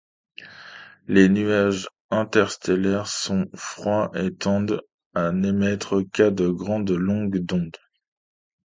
[1.07, 4.81] Les nuages interstellaires sont froids et tendent
[5.13, 7.77] à n'émettre qu'à de grandes longueurs d'onde.